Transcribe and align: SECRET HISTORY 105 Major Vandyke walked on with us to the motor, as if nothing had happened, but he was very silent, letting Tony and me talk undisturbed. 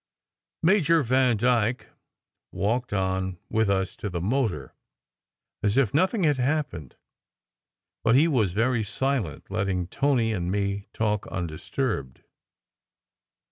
SECRET 0.65 0.77
HISTORY 0.79 0.95
105 1.03 1.39
Major 1.45 1.45
Vandyke 1.45 1.87
walked 2.51 2.91
on 2.91 3.37
with 3.51 3.69
us 3.69 3.95
to 3.95 4.09
the 4.09 4.19
motor, 4.19 4.73
as 5.61 5.77
if 5.77 5.93
nothing 5.93 6.23
had 6.23 6.37
happened, 6.37 6.95
but 8.03 8.15
he 8.15 8.27
was 8.27 8.51
very 8.51 8.83
silent, 8.83 9.51
letting 9.51 9.85
Tony 9.85 10.33
and 10.33 10.51
me 10.51 10.87
talk 10.91 11.27
undisturbed. 11.27 12.23